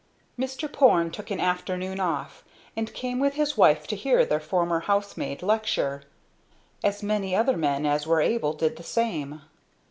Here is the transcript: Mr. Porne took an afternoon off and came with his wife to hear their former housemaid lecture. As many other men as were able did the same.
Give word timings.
Mr. 0.35 0.67
Porne 0.67 1.11
took 1.11 1.29
an 1.29 1.39
afternoon 1.39 1.99
off 1.99 2.43
and 2.75 2.91
came 2.91 3.19
with 3.19 3.35
his 3.35 3.55
wife 3.55 3.85
to 3.85 3.95
hear 3.95 4.25
their 4.25 4.39
former 4.39 4.79
housemaid 4.79 5.43
lecture. 5.43 6.01
As 6.83 7.03
many 7.03 7.35
other 7.35 7.55
men 7.55 7.85
as 7.85 8.07
were 8.07 8.19
able 8.19 8.53
did 8.53 8.77
the 8.77 8.81
same. 8.83 9.43